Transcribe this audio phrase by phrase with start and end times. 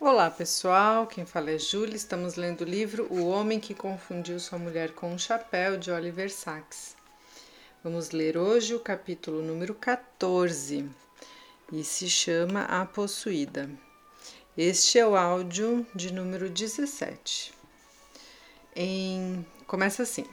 [0.00, 1.94] Olá pessoal, quem fala é Júlia.
[1.94, 6.30] Estamos lendo o livro O Homem que Confundiu Sua Mulher com um Chapéu, de Oliver
[6.30, 6.96] Sacks.
[7.82, 10.90] Vamos ler hoje o capítulo número 14
[11.72, 13.70] e se chama A Possuída.
[14.58, 17.54] Este é o áudio de número 17.
[18.74, 19.46] Em...
[19.64, 20.26] Começa assim.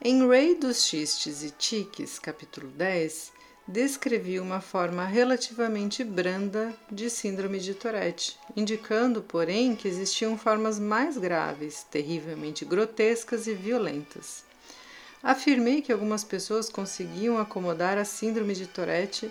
[0.00, 3.32] Em Rei dos Xistes e Tiques, capítulo 10,
[3.70, 11.16] descrevi uma forma relativamente branda de síndrome de Tourette, indicando, porém, que existiam formas mais
[11.16, 14.42] graves, terrivelmente grotescas e violentas.
[15.22, 19.30] Afirmei que algumas pessoas conseguiam acomodar a síndrome de Tourette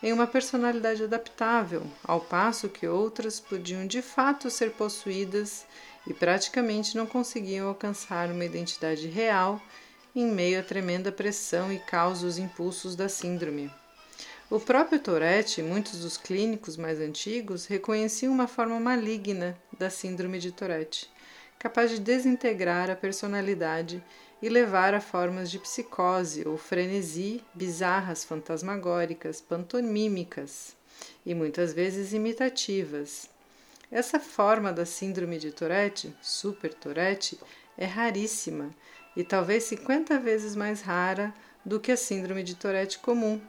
[0.00, 5.66] em uma personalidade adaptável, ao passo que outras podiam de fato ser possuídas
[6.06, 9.60] e praticamente não conseguiam alcançar uma identidade real
[10.14, 13.79] em meio à tremenda pressão e caos dos impulsos da síndrome.
[14.50, 20.40] O próprio Tourette e muitos dos clínicos mais antigos reconheciam uma forma maligna da síndrome
[20.40, 21.08] de Tourette,
[21.56, 24.02] capaz de desintegrar a personalidade
[24.42, 30.74] e levar a formas de psicose ou frenesi bizarras, fantasmagóricas, pantomímicas
[31.24, 33.30] e muitas vezes imitativas.
[33.88, 37.38] Essa forma da síndrome de Tourette, super Tourette,
[37.78, 38.70] é raríssima
[39.16, 41.32] e talvez 50 vezes mais rara
[41.64, 43.40] do que a síndrome de Tourette comum,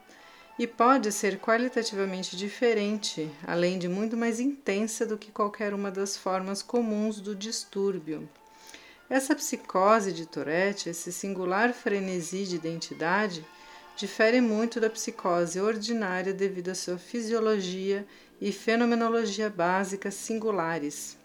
[0.58, 6.18] e pode ser qualitativamente diferente, além de muito mais intensa do que qualquer uma das
[6.18, 8.30] formas comuns do distúrbio.
[9.10, 13.46] Essa psicose de Tourette, esse singular frenesi de identidade,
[13.96, 18.06] difere muito da psicose ordinária devido à sua fisiologia
[18.40, 21.18] e fenomenologia básicas singulares.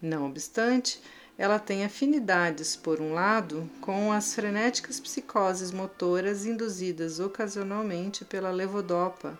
[0.00, 1.00] Não obstante,
[1.36, 9.38] ela tem afinidades, por um lado, com as frenéticas psicoses motoras induzidas ocasionalmente pela levodopa,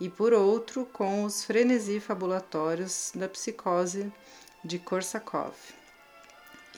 [0.00, 4.12] e por outro, com os frenesi fabulatórios da psicose
[4.64, 5.54] de Korsakov.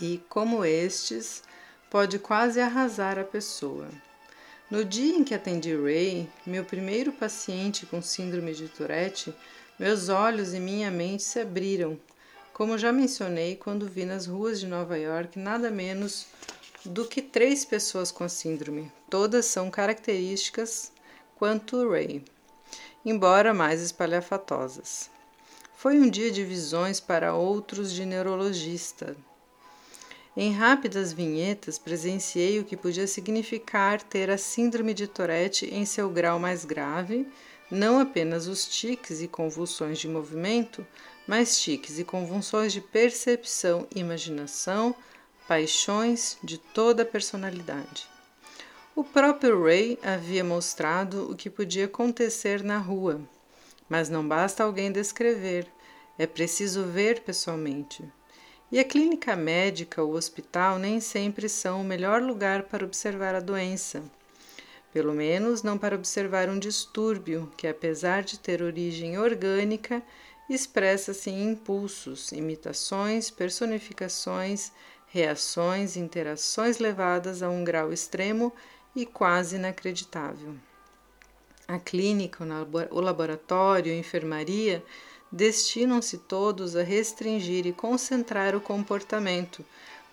[0.01, 1.43] E, como estes,
[1.91, 3.89] pode quase arrasar a pessoa.
[4.71, 9.35] No dia em que atendi Ray, meu primeiro paciente com síndrome de Tourette,
[9.79, 11.99] meus olhos e minha mente se abriram
[12.57, 16.27] como já mencionei quando vi nas ruas de Nova York nada menos
[16.87, 18.91] do que três pessoas com a síndrome.
[19.11, 20.91] Todas são características
[21.35, 22.25] quanto Ray,
[23.05, 25.11] embora mais espalhafatosas.
[25.77, 29.15] Foi um dia de visões para outros de neurologista.
[30.35, 36.09] Em rápidas vinhetas, presenciei o que podia significar ter a síndrome de Tourette em seu
[36.09, 37.29] grau mais grave,
[37.71, 40.87] não apenas os tiques e convulsões de movimento,
[41.27, 44.95] mas tiques e convulsões de percepção, imaginação,
[45.49, 48.09] paixões de toda a personalidade.
[48.95, 53.21] O próprio Ray havia mostrado o que podia acontecer na rua,
[53.89, 55.67] mas não basta alguém descrever,
[56.19, 58.03] é preciso ver pessoalmente.
[58.73, 63.41] E a clínica médica ou hospital nem sempre são o melhor lugar para observar a
[63.41, 64.03] doença.
[64.93, 70.03] Pelo menos não para observar um distúrbio que, apesar de ter origem orgânica,
[70.49, 74.71] expressa-se em impulsos, imitações, personificações,
[75.09, 78.53] reações, interações levadas a um grau extremo
[78.95, 80.55] e quase inacreditável.
[81.67, 82.45] A clínica,
[82.91, 84.85] o laboratório, a enfermaria
[85.33, 89.65] destinam-se todos a restringir e concentrar o comportamento,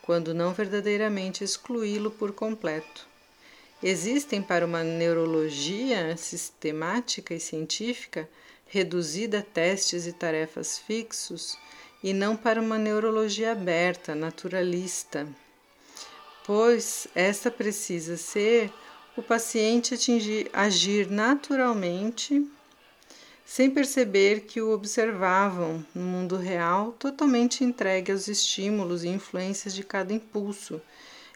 [0.01, 3.07] quando não verdadeiramente excluí-lo por completo.
[3.81, 8.29] Existem para uma neurologia sistemática e científica
[8.73, 11.59] reduzida a testes e tarefas fixos,
[12.03, 15.27] e não para uma neurologia aberta, naturalista,
[16.43, 18.73] pois esta precisa ser
[19.15, 22.49] o paciente atingir, agir naturalmente,
[23.45, 29.83] sem perceber que o observavam no mundo real, totalmente entregue aos estímulos e influências de
[29.83, 30.81] cada impulso,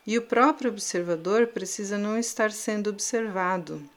[0.07, 3.87] e o próprio observador precisa não estar sendo observado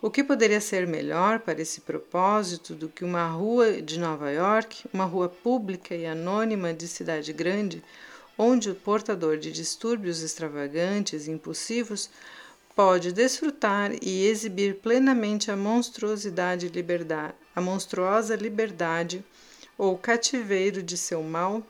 [0.00, 4.84] o que poderia ser melhor para esse propósito do que uma rua de Nova York,
[4.92, 7.82] uma rua pública e anônima de cidade grande,
[8.36, 12.10] onde o portador de distúrbios extravagantes e impulsivos
[12.74, 19.24] pode desfrutar e exibir plenamente a monstruosidade liberdade, a monstruosa liberdade
[19.78, 21.62] ou cativeiro de seu mal?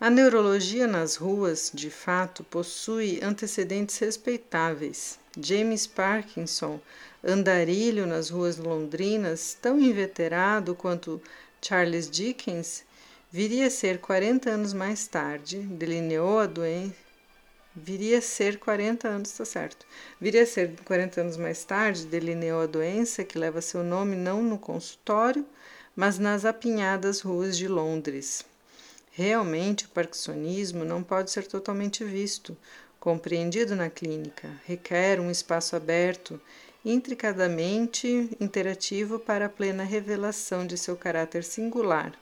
[0.00, 5.21] A neurologia nas ruas, de fato, possui antecedentes respeitáveis.
[5.40, 6.78] James Parkinson,
[7.24, 11.22] andarilho nas ruas londrinas, tão inveterado quanto
[11.60, 12.84] Charles Dickens,
[13.30, 16.94] viria a ser 40 anos mais tarde, delineou a doença.
[17.74, 19.86] Viria a ser 40 anos, está certo.
[20.20, 24.42] Viria a ser 40 anos mais tarde, delineou a doença que leva seu nome não
[24.42, 25.46] no consultório,
[25.96, 28.44] mas nas apinhadas ruas de Londres.
[29.10, 32.56] Realmente, o parkinsonismo não pode ser totalmente visto,
[33.02, 34.48] compreendido na clínica.
[34.64, 36.40] Requer um espaço aberto,
[36.84, 42.12] intricadamente interativo para a plena revelação de seu caráter singular,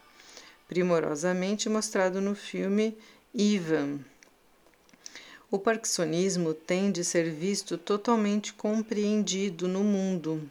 [0.67, 2.97] primorosamente mostrado no filme
[3.35, 3.99] Ivan.
[5.51, 10.51] O parkinsonismo tem de ser visto totalmente compreendido no mundo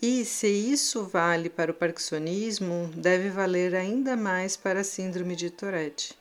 [0.00, 5.48] e se isso vale para o parkinsonismo, deve valer ainda mais para a síndrome de
[5.48, 6.14] Tourette.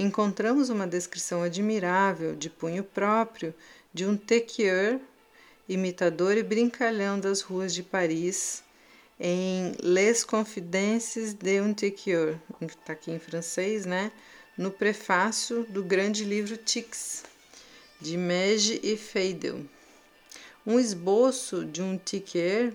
[0.00, 3.52] Encontramos uma descrição admirável, de punho próprio,
[3.92, 5.00] de um tequier,
[5.68, 8.62] imitador e brincalhão das ruas de Paris,
[9.18, 14.12] em Les Confidences de un tequier, está aqui em francês, né?
[14.56, 17.24] No prefácio do grande livro Tix,
[18.00, 19.66] de Mege e Feidel.
[20.64, 22.72] Um esboço de um tequier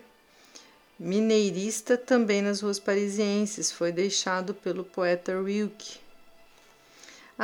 [1.00, 6.03] mineirista também nas ruas parisienses, foi deixado pelo poeta Rilke.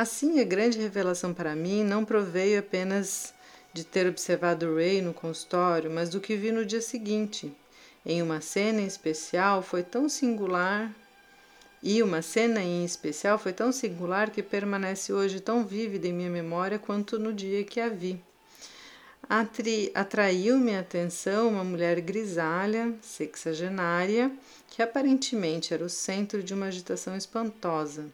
[0.00, 3.34] Assim, a grande revelação para mim não proveio apenas
[3.70, 7.52] de ter observado Ray no consultório, mas do que vi no dia seguinte.
[8.06, 10.90] Em uma cena em especial foi tão singular
[11.82, 16.30] e uma cena em especial foi tão singular que permanece hoje tão vívida em minha
[16.30, 18.18] memória quanto no dia que a vi
[19.94, 24.32] atraiu minha atenção uma mulher grisalha, sexagenária,
[24.70, 28.06] que aparentemente era o centro de uma agitação espantosa.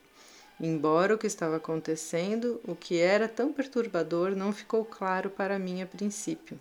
[0.59, 5.83] Embora o que estava acontecendo, o que era tão perturbador, não ficou claro para mim
[5.83, 6.59] a princípio.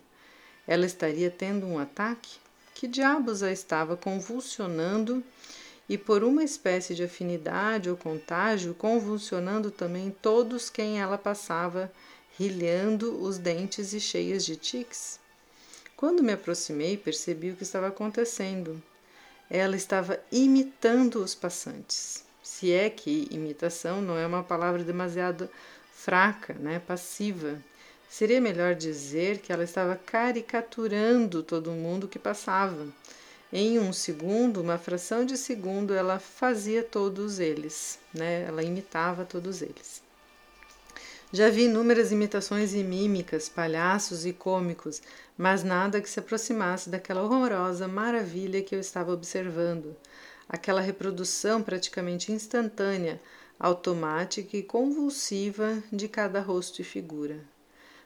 [0.66, 2.38] Ela estaria tendo um ataque?
[2.74, 5.24] Que diabos a estava convulsionando
[5.88, 11.90] e, por uma espécie de afinidade ou contágio, convulsionando também todos quem ela passava
[12.38, 15.18] rilhando os dentes e cheias de tiques.
[15.96, 18.82] Quando me aproximei, percebi o que estava acontecendo.
[19.48, 22.25] Ela estava imitando os passantes.
[22.58, 25.46] Se é que imitação não é uma palavra demasiado
[25.92, 27.62] fraca, né, passiva.
[28.08, 32.86] Seria melhor dizer que ela estava caricaturando todo mundo que passava.
[33.52, 38.44] Em um segundo, uma fração de segundo, ela fazia todos eles, né?
[38.48, 40.02] Ela imitava todos eles.
[41.30, 45.02] Já vi inúmeras imitações e mímicas, palhaços e cômicos,
[45.36, 49.94] mas nada que se aproximasse daquela horrorosa maravilha que eu estava observando.
[50.48, 53.20] Aquela reprodução praticamente instantânea,
[53.58, 57.40] automática e convulsiva de cada rosto e figura.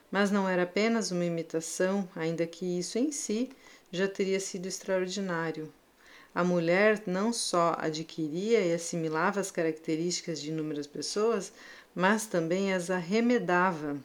[0.09, 3.49] Mas não era apenas uma imitação, ainda que isso em si
[3.91, 5.71] já teria sido extraordinário.
[6.33, 11.51] A mulher não só adquiria e assimilava as características de inúmeras pessoas,
[11.93, 13.97] mas também as arremedava.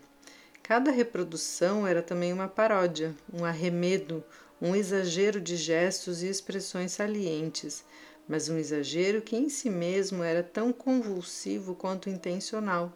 [0.63, 4.25] Cada reprodução era também uma paródia, um arremedo,
[4.61, 7.85] um exagero de gestos e expressões salientes,
[8.29, 12.93] mas um exagero que em si mesmo era tão convulsivo quanto intencional,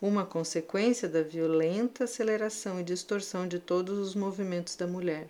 [0.00, 5.28] uma consequência da violenta aceleração e distorção de todos os movimentos da mulher.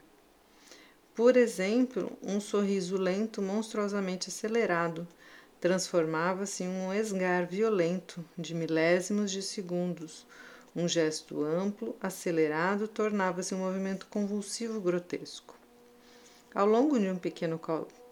[1.15, 5.07] Por exemplo, um sorriso lento monstruosamente acelerado,
[5.61, 10.27] transformava-se em um esgar violento de milésimos de segundos.
[10.75, 15.55] Um gesto amplo, acelerado, tornava-se um movimento convulsivo grotesco.
[16.53, 17.59] Ao longo de um pequeno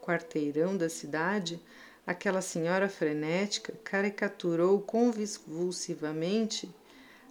[0.03, 1.59] quarteirão da cidade,
[2.07, 6.69] aquela senhora frenética caricaturou convulsivamente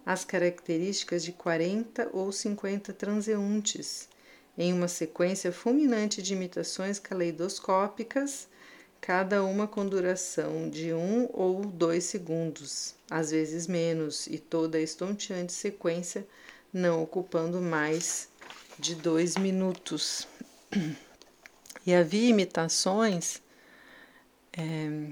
[0.04, 4.08] as características de quarenta ou cinquenta transeuntes,
[4.58, 8.48] em uma sequência fulminante de imitações caleidoscópicas
[9.02, 14.80] cada uma com duração de um ou dois segundos, às vezes menos, e toda a
[14.80, 16.24] estonteante sequência
[16.72, 18.28] não ocupando mais
[18.78, 20.28] de dois minutos.
[21.86, 23.42] E havia imitações
[24.52, 25.10] é,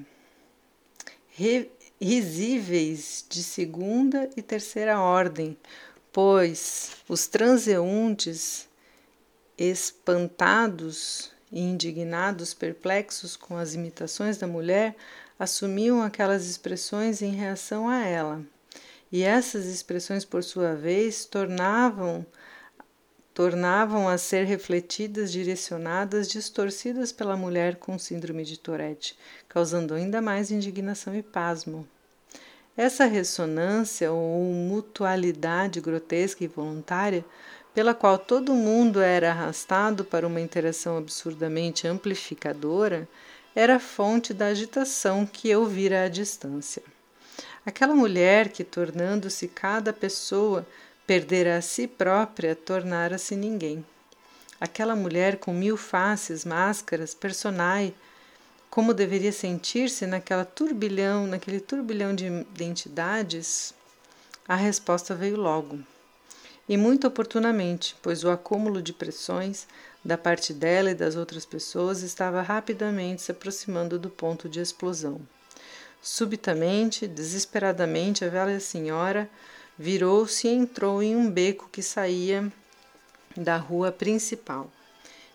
[2.00, 5.57] risíveis de segunda e terceira ordem,
[6.12, 8.69] pois os transeuntes
[9.57, 14.97] espantados e indignados, perplexos com as imitações da mulher,
[15.39, 18.43] assumiam aquelas expressões em reação a ela.
[19.12, 22.25] E essas expressões, por sua vez, tornavam
[23.35, 29.17] tornavam a ser refletidas, direcionadas, distorcidas pela mulher com síndrome de Tourette,
[29.49, 31.89] causando ainda mais indignação e pasmo.
[32.77, 37.25] Essa ressonância ou mutualidade grotesca e voluntária
[37.75, 43.09] pela qual todo mundo era arrastado para uma interação absurdamente amplificadora,
[43.55, 46.83] era fonte da agitação que eu vira à distância.
[47.65, 50.67] Aquela mulher que, tornando-se cada pessoa,
[51.11, 53.85] perdera a si própria, tornara-se ninguém.
[54.61, 57.93] aquela mulher com mil faces, máscaras, personai,
[58.71, 63.75] como deveria sentir-se naquela turbilhão, naquele turbilhão de identidades?
[64.47, 65.81] A resposta veio logo.
[66.69, 69.67] E muito oportunamente, pois o acúmulo de pressões
[70.05, 75.21] da parte dela e das outras pessoas estava rapidamente se aproximando do ponto de explosão.
[76.00, 79.29] Subitamente, desesperadamente, a velha senhora
[79.81, 82.53] virou-se e entrou em um beco que saía
[83.35, 84.71] da rua principal.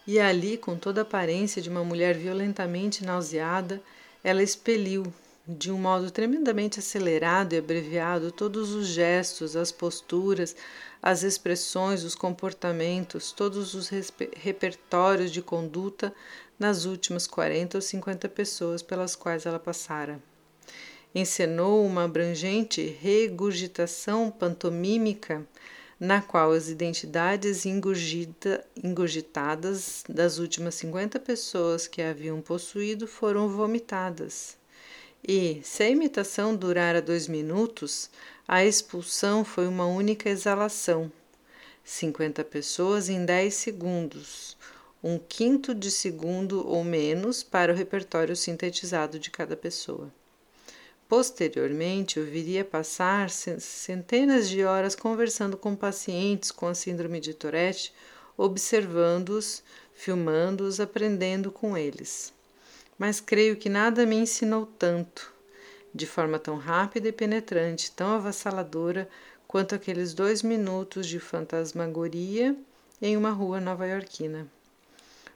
[0.06, 3.82] E ali, com toda a aparência de uma mulher violentamente nauseada,
[4.24, 5.12] ela expeliu,
[5.48, 10.56] de um modo tremendamente acelerado e abreviado, todos os gestos, as posturas,
[11.02, 13.90] as expressões, os comportamentos, todos os
[14.36, 16.14] repertórios de conduta
[16.60, 20.22] nas últimas 40 ou 50 pessoas pelas quais ela passara.
[21.18, 25.48] Encenou uma abrangente regurgitação pantomímica
[25.98, 27.64] na qual as identidades
[28.84, 34.58] ingurgitadas das últimas 50 pessoas que a haviam possuído foram vomitadas.
[35.26, 38.10] E, se a imitação durara dois minutos,
[38.46, 41.10] a expulsão foi uma única exalação.
[41.82, 44.58] 50 pessoas em 10 segundos,
[45.02, 50.12] um quinto de segundo ou menos para o repertório sintetizado de cada pessoa.
[51.08, 57.94] Posteriormente, eu viria passar centenas de horas conversando com pacientes com a síndrome de Tourette,
[58.36, 59.62] observando-os,
[59.94, 62.34] filmando-os, aprendendo com eles.
[62.98, 65.34] Mas creio que nada me ensinou tanto
[65.96, 69.08] de forma tão rápida e penetrante, tão avassaladora
[69.48, 72.54] quanto aqueles dois minutos de fantasmagoria
[73.02, 74.46] em uma rua nova-iorquina.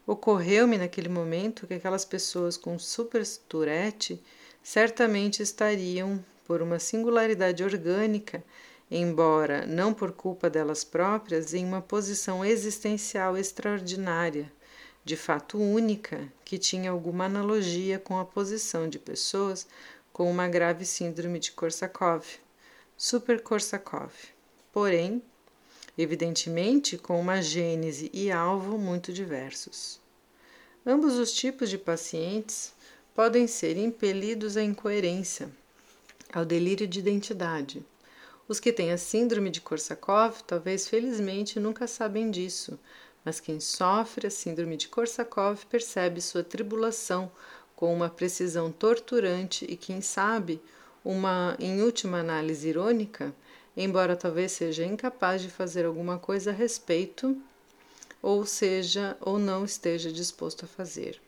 [0.05, 4.21] Ocorreu-me naquele momento que aquelas pessoas com super Tourette
[4.71, 8.43] certamente estariam, por uma singularidade orgânica,
[8.91, 14.51] embora não por culpa delas próprias, em uma posição existencial extraordinária,
[15.03, 19.65] de fato única, que tinha alguma analogia com a posição de pessoas
[20.13, 22.23] com uma grave síndrome de Korsakov,
[22.95, 24.11] Super-Korsakov,
[24.71, 25.19] porém,
[25.97, 29.99] evidentemente, com uma gênese e alvo muito diversos.
[30.85, 32.77] Ambos os tipos de pacientes
[33.19, 35.49] podem ser impelidos à incoerência,
[36.31, 37.85] ao delírio de identidade.
[38.47, 42.79] Os que têm a síndrome de Korsakov, talvez felizmente nunca sabem disso,
[43.25, 47.29] mas quem sofre a síndrome de Korsakov percebe sua tribulação
[47.75, 50.61] com uma precisão torturante e, quem sabe,
[51.03, 53.35] uma, em última análise, irônica,
[53.75, 57.35] embora talvez seja incapaz de fazer alguma coisa a respeito,
[58.21, 61.19] ou seja, ou não esteja disposto a fazer.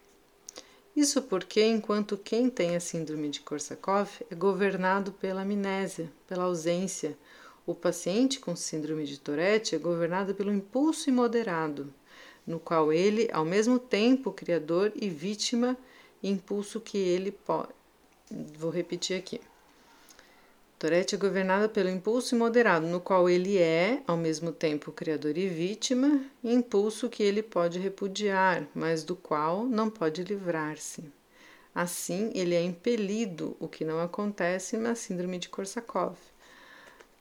[0.96, 7.18] Isso porque, enquanto quem tem a síndrome de Korsakov é governado pela amnésia, pela ausência,
[7.66, 11.94] o paciente com síndrome de Tourette é governado pelo impulso imoderado,
[12.46, 15.78] no qual ele, ao mesmo tempo criador e vítima,
[16.22, 17.70] impulso que ele pode.
[18.58, 19.40] Vou repetir aqui.
[20.82, 25.48] Tourette é governada pelo impulso moderado, no qual ele é, ao mesmo tempo, criador e
[25.48, 31.04] vítima, impulso que ele pode repudiar, mas do qual não pode livrar-se.
[31.76, 36.18] Assim, ele é impelido, o que não acontece na síndrome de Korsakov.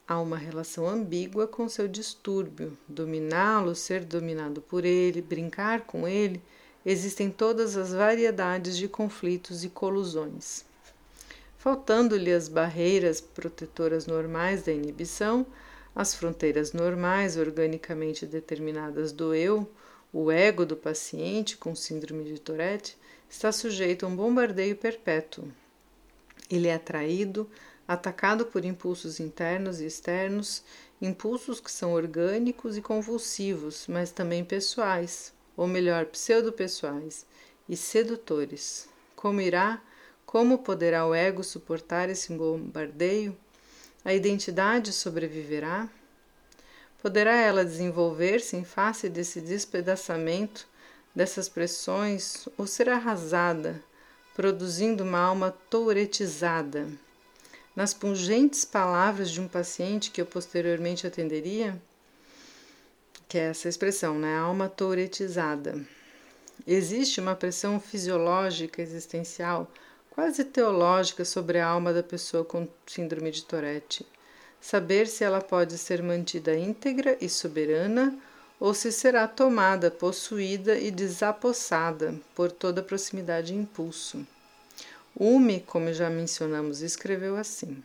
[0.08, 6.40] Há uma relação ambígua com seu distúrbio, dominá-lo, ser dominado por ele, brincar com ele
[6.82, 10.64] existem todas as variedades de conflitos e colusões.
[11.60, 15.46] Faltando-lhe as barreiras protetoras normais da inibição,
[15.94, 19.70] as fronteiras normais organicamente determinadas do eu,
[20.10, 22.96] o ego do paciente com síndrome de Tourette
[23.28, 25.52] está sujeito a um bombardeio perpétuo.
[26.50, 27.46] Ele é atraído,
[27.86, 30.64] atacado por impulsos internos e externos,
[30.98, 37.26] impulsos que são orgânicos e convulsivos, mas também pessoais, ou melhor, pseudo-pessoais
[37.68, 38.88] e sedutores.
[39.14, 39.82] Como irá,
[40.30, 43.36] como poderá o ego suportar esse bombardeio?
[44.04, 45.88] A identidade sobreviverá?
[47.02, 50.68] Poderá ela desenvolver-se em face desse despedaçamento,
[51.12, 53.82] dessas pressões, ou ser arrasada,
[54.32, 56.86] produzindo uma alma touretizada?
[57.74, 61.76] Nas pungentes palavras de um paciente que eu posteriormente atenderia,
[63.26, 64.38] que é essa expressão, né?
[64.38, 65.84] Alma touretizada.
[66.64, 69.68] Existe uma pressão fisiológica existencial,
[70.20, 74.06] quase teológica, sobre a alma da pessoa com síndrome de Tourette.
[74.60, 78.14] Saber se ela pode ser mantida íntegra e soberana
[78.60, 84.26] ou se será tomada, possuída e desapossada por toda proximidade e impulso.
[85.18, 87.82] Hume, como já mencionamos, escreveu assim: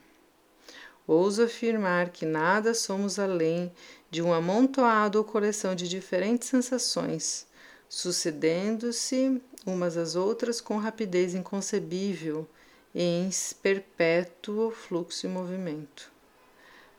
[1.08, 3.72] ouso afirmar que nada somos além
[4.12, 7.48] de um amontoado ou coleção de diferentes sensações,
[7.96, 12.46] sucedendo-se umas às outras com rapidez inconcebível
[12.94, 13.30] em
[13.62, 16.12] perpétuo fluxo e movimento.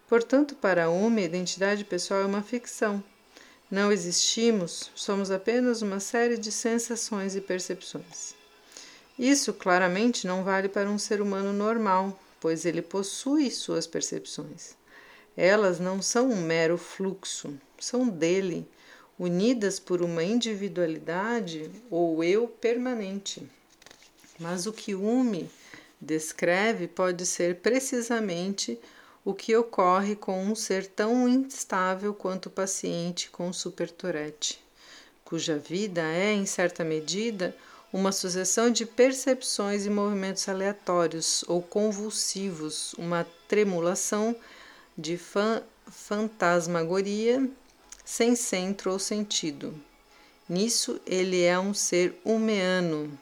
[0.09, 3.05] Portanto, para uma, a identidade pessoal é uma ficção.
[3.71, 8.35] Não existimos, somos apenas uma série de sensações e percepções.
[9.19, 14.75] Isso claramente não vale para um ser humano normal, pois ele possui suas percepções.
[15.37, 18.67] Elas não são um mero fluxo, são dele,
[19.19, 23.43] unidas por uma individualidade ou eu permanente.
[24.39, 25.51] Mas o que Hume
[26.01, 28.79] descreve pode ser precisamente
[29.25, 34.63] o que ocorre com um ser tão instável quanto o paciente com supertorete,
[35.25, 37.57] cuja vida é, em certa medida,
[37.93, 44.37] uma sucessão de percepções e movimentos aleatórios ou convulsivos, uma tremulação
[44.97, 47.49] de fan fantasmagoria
[48.07, 49.75] sem centro ou sentido.
[50.49, 53.19] Nisso, ele é um ser humeano,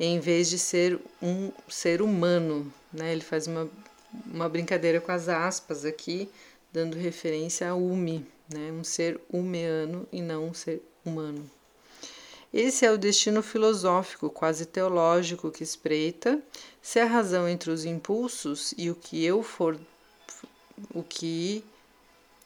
[0.00, 2.72] em vez de ser um ser humano.
[2.90, 3.12] Né?
[3.12, 3.68] Ele faz uma,
[4.26, 6.26] uma brincadeira com as aspas aqui,
[6.72, 8.72] dando referência a Umi, né?
[8.72, 11.48] um ser humeano e não um ser humano.
[12.52, 16.40] Esse é o destino filosófico, quase teológico, que espreita
[16.80, 19.78] se a razão entre os impulsos e o que eu for
[20.94, 21.62] o que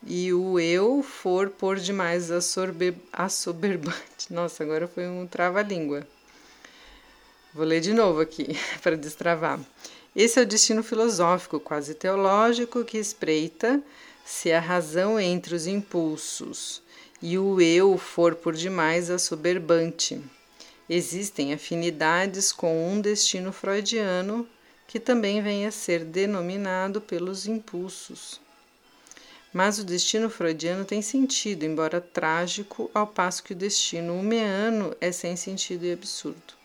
[0.07, 3.93] e o eu for por demais assoberbante.
[4.31, 6.07] Nossa, agora foi um trava-língua.
[7.53, 9.61] Vou ler de novo aqui para destravar.
[10.15, 13.83] Esse é o destino filosófico, quase teológico, que espreita
[14.25, 16.83] se a razão entre os impulsos
[17.21, 20.21] e o eu for por demais assoberbante.
[20.89, 24.49] Existem afinidades com um destino freudiano
[24.87, 28.41] que também vem a ser denominado pelos impulsos.
[29.53, 35.11] Mas o destino freudiano tem sentido, embora trágico, ao passo que o destino humeano é
[35.11, 36.59] sem sentido e absurdo.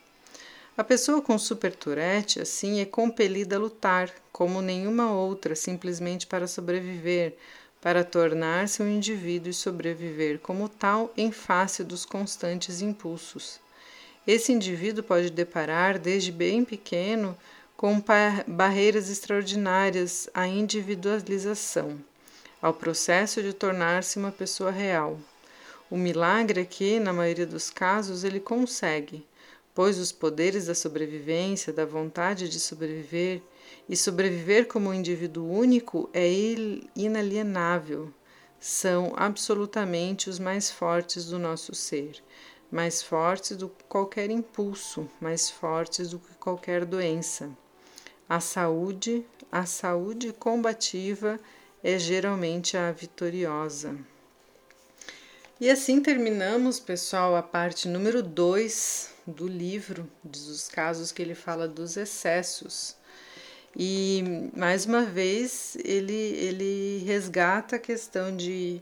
[0.75, 6.47] A pessoa com super Tourette, assim, é compelida a lutar, como nenhuma outra, simplesmente para
[6.47, 7.35] sobreviver,
[7.79, 13.59] para tornar-se um indivíduo e sobreviver como tal em face dos constantes impulsos.
[14.25, 17.37] Esse indivíduo pode deparar, desde bem pequeno,
[17.77, 18.01] com
[18.47, 21.99] barreiras extraordinárias à individualização,
[22.63, 25.19] ao processo de tornar-se uma pessoa real.
[25.91, 29.27] O milagre é que, na maioria dos casos, ele consegue,
[29.75, 33.41] pois os poderes da sobrevivência, da vontade de sobreviver,
[33.89, 36.25] e sobreviver como um indivíduo único é
[36.95, 38.13] inalienável.
[38.61, 42.23] São absolutamente os mais fortes do nosso ser,
[42.71, 47.49] mais fortes do que qualquer impulso, mais fortes do que qualquer doença.
[48.29, 51.37] A saúde, a saúde combativa
[51.83, 53.97] é geralmente a vitoriosa.
[55.59, 61.67] E assim terminamos, pessoal, a parte número 2 do livro, dos casos que ele fala
[61.67, 62.95] dos excessos.
[63.75, 68.81] E mais uma vez ele, ele resgata a questão de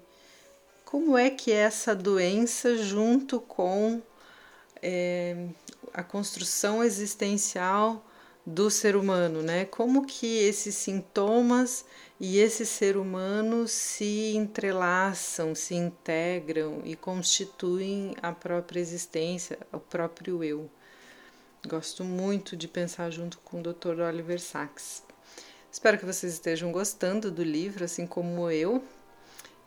[0.84, 4.02] como é que essa doença, junto com
[4.82, 5.48] é,
[5.94, 8.06] a construção existencial
[8.52, 9.66] do ser humano, né?
[9.66, 11.86] Como que esses sintomas
[12.20, 20.44] e esse ser humano se entrelaçam, se integram e constituem a própria existência, o próprio
[20.44, 20.70] eu.
[21.68, 24.02] Gosto muito de pensar junto com o Dr.
[24.02, 25.04] Oliver Sacks.
[25.72, 28.84] Espero que vocês estejam gostando do livro, assim como eu.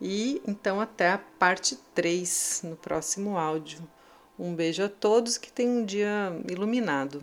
[0.00, 3.80] E então até a parte 3 no próximo áudio.
[4.38, 7.22] Um beijo a todos que tenham um dia iluminado.